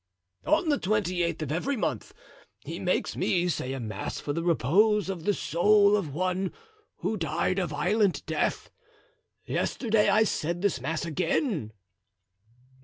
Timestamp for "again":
11.05-11.71